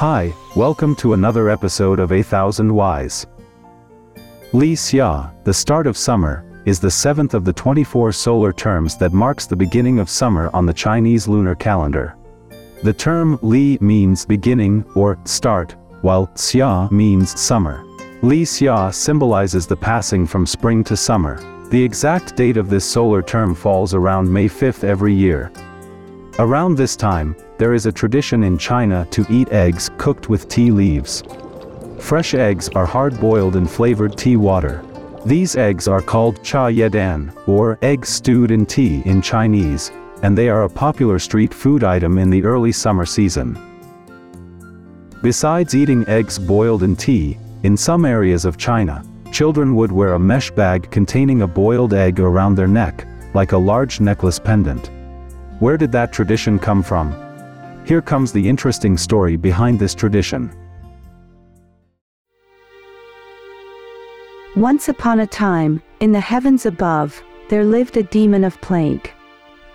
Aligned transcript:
Hi, 0.00 0.32
welcome 0.56 0.96
to 0.96 1.12
another 1.12 1.50
episode 1.50 2.00
of 2.00 2.10
A 2.10 2.22
Thousand 2.22 2.74
Whys. 2.74 3.26
Li 4.54 4.72
Xia, 4.72 5.30
the 5.44 5.52
start 5.52 5.86
of 5.86 5.94
summer, 5.94 6.42
is 6.64 6.80
the 6.80 6.90
seventh 6.90 7.34
of 7.34 7.44
the 7.44 7.52
24 7.52 8.10
solar 8.12 8.50
terms 8.50 8.96
that 8.96 9.12
marks 9.12 9.44
the 9.44 9.54
beginning 9.54 9.98
of 9.98 10.08
summer 10.08 10.48
on 10.54 10.64
the 10.64 10.72
Chinese 10.72 11.28
lunar 11.28 11.54
calendar. 11.54 12.16
The 12.82 12.94
term 12.94 13.38
Li 13.42 13.76
means 13.82 14.24
beginning 14.24 14.86
or 14.94 15.18
start, 15.26 15.76
while 16.00 16.28
Xia 16.28 16.90
means 16.90 17.38
summer. 17.38 17.84
Li 18.22 18.44
Xia 18.44 18.94
symbolizes 18.94 19.66
the 19.66 19.76
passing 19.76 20.26
from 20.26 20.46
spring 20.46 20.82
to 20.84 20.96
summer. 20.96 21.36
The 21.68 21.84
exact 21.84 22.36
date 22.36 22.56
of 22.56 22.70
this 22.70 22.86
solar 22.86 23.20
term 23.20 23.54
falls 23.54 23.92
around 23.92 24.32
May 24.32 24.48
5th 24.48 24.82
every 24.82 25.12
year. 25.12 25.52
Around 26.40 26.78
this 26.78 26.96
time, 26.96 27.36
there 27.58 27.74
is 27.74 27.84
a 27.84 27.92
tradition 27.92 28.44
in 28.44 28.56
China 28.56 29.06
to 29.10 29.26
eat 29.28 29.52
eggs 29.52 29.90
cooked 29.98 30.30
with 30.30 30.48
tea 30.48 30.70
leaves. 30.70 31.22
Fresh 31.98 32.32
eggs 32.32 32.70
are 32.70 32.86
hard-boiled 32.86 33.56
in 33.56 33.66
flavored 33.66 34.16
tea 34.16 34.38
water. 34.38 34.82
These 35.26 35.56
eggs 35.56 35.86
are 35.86 36.00
called 36.00 36.42
cha 36.42 36.68
yedan, 36.68 37.36
or 37.46 37.78
eggs 37.82 38.08
stewed 38.08 38.52
in 38.52 38.64
tea 38.64 39.02
in 39.04 39.20
Chinese, 39.20 39.92
and 40.22 40.36
they 40.36 40.48
are 40.48 40.62
a 40.62 40.70
popular 40.70 41.18
street 41.18 41.52
food 41.52 41.84
item 41.84 42.16
in 42.16 42.30
the 42.30 42.42
early 42.42 42.72
summer 42.72 43.04
season. 43.04 43.58
Besides 45.22 45.74
eating 45.74 46.08
eggs 46.08 46.38
boiled 46.38 46.84
in 46.84 46.96
tea, 46.96 47.36
in 47.64 47.76
some 47.76 48.06
areas 48.06 48.46
of 48.46 48.56
China, 48.56 49.04
children 49.30 49.74
would 49.74 49.92
wear 49.92 50.14
a 50.14 50.18
mesh 50.18 50.50
bag 50.50 50.90
containing 50.90 51.42
a 51.42 51.46
boiled 51.46 51.92
egg 51.92 52.18
around 52.18 52.54
their 52.54 52.66
neck, 52.66 53.06
like 53.34 53.52
a 53.52 53.58
large 53.58 54.00
necklace 54.00 54.38
pendant. 54.38 54.90
Where 55.60 55.76
did 55.76 55.92
that 55.92 56.10
tradition 56.10 56.58
come 56.58 56.82
from? 56.82 57.14
Here 57.84 58.00
comes 58.00 58.32
the 58.32 58.48
interesting 58.48 58.96
story 58.96 59.36
behind 59.36 59.78
this 59.78 59.94
tradition. 59.94 60.50
Once 64.56 64.88
upon 64.88 65.20
a 65.20 65.26
time, 65.26 65.82
in 66.00 66.12
the 66.12 66.20
heavens 66.20 66.64
above, 66.64 67.22
there 67.50 67.64
lived 67.64 67.98
a 67.98 68.02
demon 68.02 68.42
of 68.42 68.58
plague. 68.62 69.12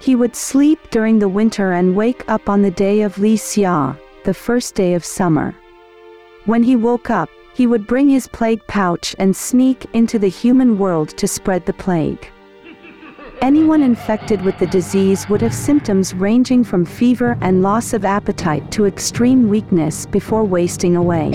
He 0.01 0.15
would 0.15 0.35
sleep 0.35 0.79
during 0.89 1.19
the 1.19 1.29
winter 1.29 1.73
and 1.73 1.95
wake 1.95 2.23
up 2.27 2.49
on 2.49 2.63
the 2.63 2.71
day 2.71 3.01
of 3.01 3.19
Li 3.19 3.35
Xia, 3.35 3.95
the 4.23 4.33
first 4.33 4.73
day 4.73 4.95
of 4.95 5.05
summer. 5.05 5.53
When 6.45 6.63
he 6.63 6.75
woke 6.75 7.11
up, 7.11 7.29
he 7.53 7.67
would 7.67 7.85
bring 7.85 8.09
his 8.09 8.27
plague 8.27 8.65
pouch 8.65 9.15
and 9.19 9.35
sneak 9.35 9.85
into 9.93 10.17
the 10.17 10.29
human 10.29 10.79
world 10.79 11.09
to 11.09 11.27
spread 11.27 11.67
the 11.67 11.73
plague. 11.73 12.27
Anyone 13.41 13.81
infected 13.81 14.41
with 14.41 14.57
the 14.59 14.67
disease 14.67 15.27
would 15.29 15.41
have 15.41 15.53
symptoms 15.53 16.13
ranging 16.13 16.63
from 16.63 16.85
fever 16.85 17.37
and 17.41 17.61
loss 17.61 17.93
of 17.93 18.05
appetite 18.05 18.71
to 18.71 18.85
extreme 18.85 19.49
weakness 19.49 20.05
before 20.05 20.43
wasting 20.43 20.95
away. 20.95 21.31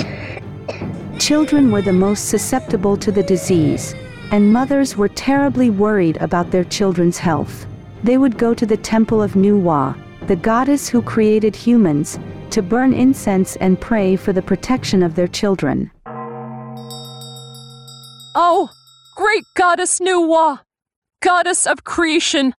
Children 1.18 1.70
were 1.70 1.82
the 1.82 1.92
most 1.92 2.28
susceptible 2.28 2.96
to 2.96 3.12
the 3.12 3.22
disease, 3.22 3.94
and 4.32 4.52
mothers 4.52 4.96
were 4.96 5.08
terribly 5.08 5.70
worried 5.70 6.16
about 6.18 6.50
their 6.50 6.64
children's 6.64 7.18
health. 7.18 7.66
They 8.02 8.16
would 8.16 8.38
go 8.38 8.54
to 8.54 8.64
the 8.64 8.78
temple 8.78 9.22
of 9.22 9.32
Nuwa, 9.34 9.94
the 10.26 10.36
goddess 10.36 10.88
who 10.88 11.02
created 11.02 11.54
humans, 11.54 12.18
to 12.50 12.62
burn 12.62 12.92
incense 12.92 13.56
and 13.56 13.80
pray 13.80 14.16
for 14.16 14.32
the 14.32 14.42
protection 14.42 15.02
of 15.02 15.14
their 15.14 15.28
children. 15.28 15.90
Oh, 18.34 18.70
great 19.16 19.44
goddess 19.54 19.98
Nuwa, 19.98 20.60
goddess 21.20 21.66
of 21.66 21.84
creation, 21.84 22.54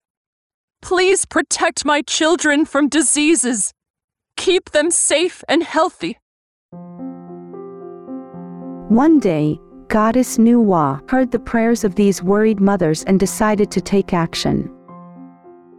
please 0.81 1.25
protect 1.25 1.83
my 1.85 2.01
children 2.01 2.65
from 2.65 2.87
diseases. 2.87 3.73
Keep 4.37 4.71
them 4.71 4.91
safe 4.91 5.43
and 5.49 5.63
healthy. 5.63 6.17
One 8.89 9.19
day, 9.19 9.59
Goddess 9.87 10.37
Nuwa 10.37 11.09
heard 11.09 11.31
the 11.31 11.39
prayers 11.39 11.83
of 11.83 11.95
these 11.95 12.23
worried 12.23 12.59
mothers 12.59 13.03
and 13.03 13.19
decided 13.19 13.71
to 13.71 13.81
take 13.81 14.13
action. 14.13 14.71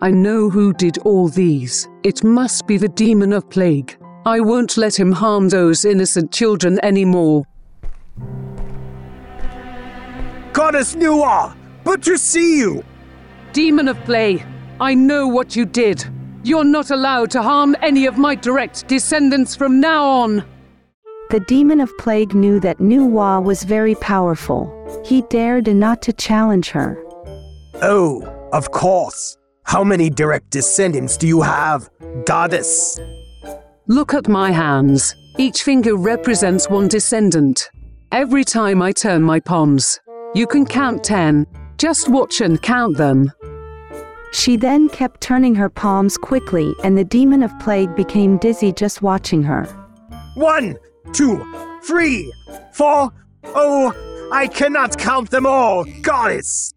I 0.01 0.11
know 0.11 0.51
who 0.51 0.73
did 0.73 0.99
all 0.99 1.29
these. 1.29 1.89
It 2.03 2.25
must 2.25 2.67
be 2.67 2.77
the 2.77 2.89
demon 2.89 3.33
of 3.33 3.49
plague. 3.49 3.97
I 4.27 4.41
won't 4.41 4.77
let 4.77 4.99
him 4.99 5.13
harm 5.13 5.49
those 5.49 5.85
innocent 5.85 6.33
children 6.33 6.79
anymore. 6.83 7.45
Goddess 10.53 10.95
Nuwa, 10.95 11.55
but 11.85 12.03
to 12.05 12.17
see 12.17 12.59
you! 12.59 12.85
Demon 13.53 13.89
of 13.89 13.99
plague, 14.05 14.45
I 14.81 14.95
know 14.95 15.29
what 15.29 15.55
you 15.55 15.65
did. 15.65 16.05
You're 16.45 16.65
not 16.65 16.91
allowed 16.91 17.31
to 17.33 17.43
harm 17.43 17.77
any 17.83 18.07
of 18.07 18.19
my 18.19 18.35
direct 18.35 18.89
descendants 18.89 19.55
from 19.55 19.81
now 19.81 20.05
on. 20.05 20.45
The 21.31 21.41
demon 21.41 21.81
of 21.81 21.97
plague 21.99 22.35
knew 22.35 22.61
that 22.61 22.79
Nuwa 22.79 23.43
was 23.43 23.63
very 23.63 23.95
powerful. 23.95 24.69
He 25.05 25.23
dared 25.23 25.75
not 25.75 26.03
to 26.03 26.13
challenge 26.13 26.71
her. 26.71 27.03
Oh, 27.81 28.23
of 28.53 28.71
course. 28.71 29.37
How 29.65 29.85
many 29.85 30.11
direct 30.11 30.51
descendants 30.51 31.17
do 31.17 31.27
you 31.27 31.41
have, 31.41 31.89
goddess? 32.27 32.99
Look 33.87 34.13
at 34.13 34.29
my 34.29 34.51
hands. 34.51 35.15
Each 35.39 35.63
finger 35.63 35.97
represents 35.97 36.69
one 36.69 36.89
descendant. 36.89 37.71
Every 38.11 38.45
time 38.45 38.83
I 38.83 38.93
turn 38.93 39.23
my 39.23 39.41
palms, 39.41 39.99
you 40.35 40.47
can 40.47 40.67
count 40.67 41.03
ten. 41.03 41.47
Just 41.79 42.09
watch 42.09 42.41
and 42.41 42.61
count 42.63 42.97
them. 42.97 43.33
She 44.33 44.57
then 44.57 44.89
kept 44.89 45.21
turning 45.21 45.55
her 45.57 45.69
palms 45.69 46.17
quickly, 46.17 46.75
and 46.85 46.97
the 46.97 47.05
demon 47.05 47.43
of 47.43 47.59
plague 47.59 47.95
became 47.95 48.39
dizzy 48.39 48.73
just 48.73 49.03
watching 49.03 49.43
her. 49.43 49.65
One, 50.35 50.77
two, 51.13 51.45
three, 51.83 52.33
four. 52.73 53.13
Oh, 53.45 54.31
I 54.33 54.47
cannot 54.47 54.97
count 54.97 55.31
them 55.31 55.47
all, 55.47 55.85
goddess! 56.01 56.73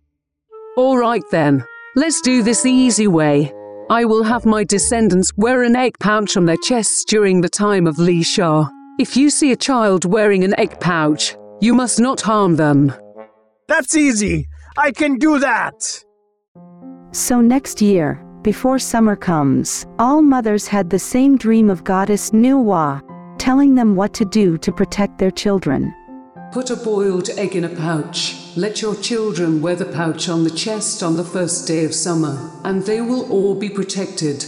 All 0.76 0.98
right 0.98 1.24
then. 1.32 1.64
Let's 1.96 2.20
do 2.20 2.44
this 2.44 2.64
the 2.64 2.72
easy 2.72 3.08
way. 3.08 3.54
I 3.90 4.04
will 4.04 4.24
have 4.24 4.46
my 4.46 4.66
descendants 4.66 5.32
wear 5.38 5.64
an 5.64 5.78
egg 5.78 5.98
pouch 6.00 6.36
on 6.36 6.46
their 6.46 6.58
chests 6.58 7.06
during 7.06 7.40
the 7.40 7.48
time 7.48 7.88
of 7.88 7.98
Li 7.98 8.22
Xia. 8.22 8.70
If 9.00 9.16
you 9.16 9.30
see 9.30 9.54
a 9.54 9.56
child 9.56 10.04
wearing 10.04 10.44
an 10.44 10.60
egg 10.60 10.80
pouch, 10.82 11.38
you 11.62 11.74
must 11.74 12.00
not 12.02 12.20
harm 12.20 12.58
them. 12.58 12.94
That's 13.70 13.96
easy. 13.96 14.50
I 14.78 14.92
can 14.92 15.18
do 15.18 15.40
that. 15.40 16.04
So 17.12 17.40
next 17.40 17.82
year, 17.82 18.22
before 18.42 18.78
summer 18.78 19.16
comes, 19.16 19.86
all 20.00 20.22
mothers 20.22 20.68
had 20.68 20.90
the 20.90 21.00
same 21.00 21.38
dream 21.38 21.70
of 21.70 21.86
goddess 21.86 22.32
Nuwa, 22.32 23.02
telling 23.38 23.76
them 23.76 23.96
what 23.96 24.14
to 24.16 24.26
do 24.26 24.58
to 24.58 24.72
protect 24.74 25.18
their 25.18 25.32
children. 25.32 25.94
Put 26.52 26.72
a 26.72 26.76
boiled 26.76 27.30
egg 27.38 27.56
in 27.56 27.64
a 27.64 27.70
pouch. 27.70 28.36
Let 28.58 28.82
your 28.82 28.96
children 28.96 29.62
wear 29.62 29.76
the 29.76 29.86
pouch 29.86 30.28
on 30.30 30.44
the 30.44 30.50
chest 30.50 31.04
on 31.04 31.16
the 31.16 31.24
first 31.24 31.68
day 31.68 31.86
of 31.86 31.94
summer, 31.94 32.52
and 32.66 32.84
they 32.84 33.02
will 33.02 33.32
all 33.32 33.56
be 33.56 33.70
protected. 33.70 34.46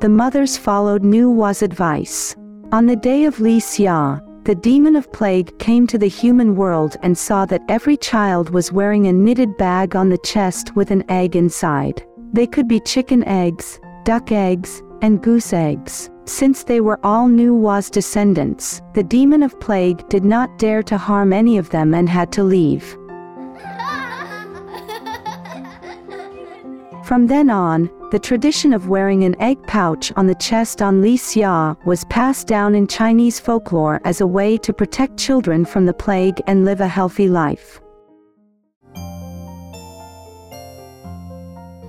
The 0.00 0.08
mothers 0.08 0.56
followed 0.56 1.02
Nuwa's 1.02 1.62
advice. 1.62 2.34
On 2.72 2.86
the 2.86 2.96
day 2.96 3.24
of 3.24 3.40
Li 3.40 3.60
Xia, 3.60 4.20
the 4.50 4.56
demon 4.56 4.96
of 4.96 5.12
plague 5.12 5.56
came 5.60 5.86
to 5.86 5.96
the 5.96 6.08
human 6.08 6.56
world 6.56 6.96
and 7.04 7.16
saw 7.16 7.46
that 7.46 7.62
every 7.68 7.96
child 7.96 8.50
was 8.50 8.72
wearing 8.72 9.06
a 9.06 9.12
knitted 9.12 9.56
bag 9.56 9.94
on 9.94 10.08
the 10.08 10.18
chest 10.18 10.74
with 10.74 10.90
an 10.90 11.08
egg 11.08 11.36
inside. 11.36 12.04
They 12.32 12.48
could 12.48 12.66
be 12.66 12.80
chicken 12.80 13.22
eggs, 13.28 13.78
duck 14.04 14.32
eggs, 14.32 14.82
and 15.02 15.22
goose 15.22 15.52
eggs. 15.52 16.10
Since 16.24 16.64
they 16.64 16.80
were 16.80 16.98
all 17.04 17.28
Nuwa's 17.28 17.90
descendants, 17.90 18.82
the 18.92 19.04
demon 19.04 19.44
of 19.44 19.60
plague 19.60 20.08
did 20.08 20.24
not 20.24 20.58
dare 20.58 20.82
to 20.82 20.98
harm 20.98 21.32
any 21.32 21.56
of 21.56 21.70
them 21.70 21.94
and 21.94 22.08
had 22.08 22.32
to 22.32 22.42
leave. 22.42 22.82
From 27.04 27.28
then 27.28 27.50
on, 27.50 27.88
the 28.10 28.18
tradition 28.18 28.72
of 28.72 28.88
wearing 28.88 29.22
an 29.22 29.40
egg 29.40 29.64
pouch 29.68 30.12
on 30.16 30.26
the 30.26 30.34
chest 30.34 30.82
on 30.82 31.00
Li 31.00 31.16
Xia 31.16 31.76
was 31.84 32.04
passed 32.06 32.48
down 32.48 32.74
in 32.74 32.88
Chinese 32.88 33.38
folklore 33.38 34.00
as 34.04 34.20
a 34.20 34.26
way 34.26 34.56
to 34.58 34.72
protect 34.72 35.16
children 35.16 35.64
from 35.64 35.86
the 35.86 35.94
plague 35.94 36.42
and 36.48 36.64
live 36.64 36.80
a 36.80 36.88
healthy 36.88 37.28
life. 37.28 37.80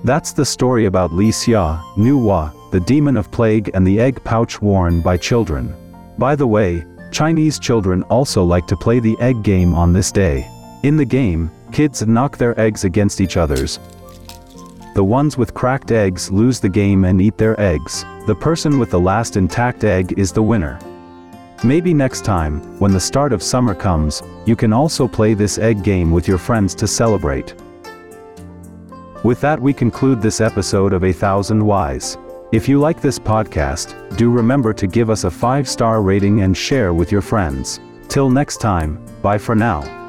That's 0.04 0.32
the 0.34 0.46
story 0.46 0.86
about 0.86 1.14
Li 1.14 1.30
Xia, 1.30 1.82
Nuwa, 1.96 2.54
the 2.72 2.80
demon 2.80 3.18
of 3.18 3.32
plague 3.32 3.72
and 3.74 3.86
the 3.86 4.00
egg 4.00 4.24
pouch 4.24 4.62
worn 4.62 5.02
by 5.02 5.18
children. 5.18 5.76
By 6.18 6.36
the 6.36 6.48
way, 6.48 6.86
Chinese 7.12 7.58
children 7.58 8.04
also 8.04 8.44
like 8.44 8.68
to 8.68 8.78
play 8.78 9.00
the 9.00 9.18
egg 9.20 9.44
game 9.44 9.74
on 9.74 9.92
this 9.92 10.12
day. 10.12 10.48
In 10.84 10.98
the 10.98 11.06
game, 11.06 11.52
kids 11.72 12.06
knock 12.06 12.38
their 12.38 12.60
eggs 12.60 12.84
against 12.84 13.22
each 13.22 13.38
other's. 13.38 13.80
The 14.94 15.04
ones 15.04 15.38
with 15.38 15.54
cracked 15.54 15.92
eggs 15.92 16.30
lose 16.30 16.60
the 16.60 16.68
game 16.68 17.06
and 17.06 17.22
eat 17.22 17.38
their 17.38 17.60
eggs. 17.60 18.04
The 18.28 18.36
person 18.36 18.78
with 18.78 18.92
the 18.92 19.00
last 19.00 19.38
intact 19.38 19.86
egg 19.86 20.16
is 20.18 20.34
the 20.34 20.44
winner. 20.44 20.80
Maybe 21.64 21.94
next 21.94 22.26
time, 22.26 22.80
when 22.80 22.92
the 22.92 23.00
start 23.00 23.32
of 23.32 23.42
summer 23.42 23.74
comes, 23.74 24.22
you 24.46 24.56
can 24.56 24.74
also 24.74 25.08
play 25.08 25.34
this 25.34 25.58
egg 25.60 25.82
game 25.84 26.12
with 26.12 26.28
your 26.28 26.38
friends 26.38 26.76
to 26.76 26.88
celebrate. 26.88 27.56
With 29.24 29.40
that 29.42 29.62
we 29.62 29.72
conclude 29.72 30.22
this 30.22 30.42
episode 30.42 30.92
of 30.92 31.04
A 31.04 31.14
Thousand 31.14 31.66
Whys. 31.66 32.18
If 32.52 32.68
you 32.68 32.80
like 32.80 33.00
this 33.00 33.20
podcast, 33.20 34.18
do 34.18 34.30
remember 34.30 34.74
to 34.74 34.88
give 34.88 35.10
us 35.10 35.24
a 35.24 35.30
5-star 35.30 36.02
rating 36.02 36.42
and 36.42 36.58
share 36.58 36.94
with 36.94 37.12
your 37.12 37.22
friends. 37.22 37.80
Till 38.10 38.30
next 38.30 38.58
time, 38.58 39.00
bye 39.22 39.38
for 39.38 39.56
now. 39.56 40.01